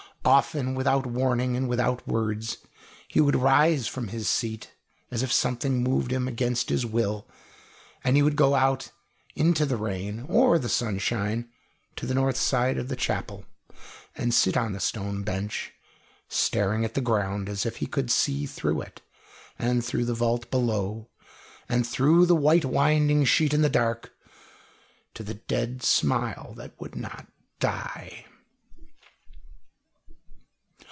Often, 0.23 0.75
without 0.75 1.07
warning 1.07 1.57
and 1.57 1.67
without 1.67 2.07
words, 2.07 2.57
he 3.07 3.19
would 3.19 3.35
rise 3.35 3.87
from 3.87 4.09
his 4.09 4.29
seat, 4.29 4.71
as 5.09 5.23
if 5.23 5.31
something 5.33 5.81
moved 5.81 6.11
him 6.11 6.27
against 6.27 6.69
his 6.69 6.85
will, 6.85 7.27
and 8.03 8.15
he 8.15 8.21
would 8.21 8.35
go 8.35 8.53
out 8.53 8.91
into 9.35 9.65
the 9.65 9.77
rain 9.77 10.19
or 10.29 10.59
the 10.59 10.69
sunshine 10.69 11.49
to 11.95 12.05
the 12.05 12.13
north 12.13 12.37
side 12.37 12.77
of 12.77 12.87
the 12.87 12.95
chapel, 12.95 13.45
and 14.15 14.31
sit 14.31 14.55
on 14.55 14.73
the 14.73 14.79
stone 14.79 15.23
bench, 15.23 15.73
staring 16.29 16.85
at 16.85 16.93
the 16.93 17.01
ground 17.01 17.49
as 17.49 17.65
if 17.65 17.77
he 17.77 17.87
could 17.87 18.11
see 18.11 18.45
through 18.45 18.79
it, 18.81 19.01
and 19.57 19.83
through 19.83 20.05
the 20.05 20.13
vault 20.13 20.51
below, 20.51 21.09
and 21.67 21.85
through 21.87 22.27
the 22.27 22.35
white 22.35 22.63
winding 22.63 23.25
sheet 23.25 23.55
in 23.55 23.63
the 23.63 23.69
dark, 23.69 24.11
to 25.15 25.23
the 25.23 25.33
dead 25.33 25.81
smile 25.81 26.53
that 26.53 26.79
would 26.79 26.95
not 26.95 27.25
die. 27.59 28.27